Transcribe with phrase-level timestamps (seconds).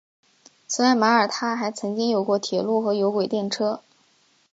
[0.67, 3.83] 此外马尔他还曾经有过铁路和有轨电车。